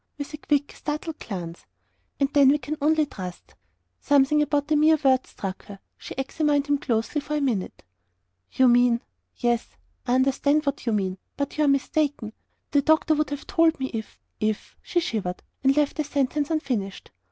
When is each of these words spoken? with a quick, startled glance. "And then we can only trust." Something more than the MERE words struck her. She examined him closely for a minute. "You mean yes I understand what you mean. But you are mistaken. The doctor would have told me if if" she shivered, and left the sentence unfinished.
with 0.17 0.33
a 0.33 0.37
quick, 0.37 0.71
startled 0.71 1.19
glance. 1.19 1.67
"And 2.19 2.27
then 2.33 2.49
we 2.49 2.57
can 2.57 2.75
only 2.81 3.05
trust." 3.05 3.53
Something 3.99 4.39
more 4.39 4.47
than 4.47 4.63
the 4.65 4.75
MERE 4.87 4.97
words 5.03 5.29
struck 5.29 5.65
her. 5.65 5.79
She 5.95 6.15
examined 6.17 6.65
him 6.65 6.79
closely 6.79 7.21
for 7.21 7.35
a 7.35 7.39
minute. 7.39 7.83
"You 8.51 8.67
mean 8.67 9.01
yes 9.35 9.67
I 10.07 10.15
understand 10.15 10.65
what 10.65 10.87
you 10.87 10.91
mean. 10.91 11.19
But 11.37 11.55
you 11.59 11.65
are 11.65 11.67
mistaken. 11.67 12.33
The 12.71 12.81
doctor 12.81 13.13
would 13.13 13.29
have 13.29 13.45
told 13.45 13.79
me 13.79 13.89
if 13.93 14.19
if" 14.39 14.75
she 14.81 14.99
shivered, 15.01 15.43
and 15.63 15.77
left 15.77 15.97
the 15.97 16.03
sentence 16.03 16.49
unfinished. 16.49 17.11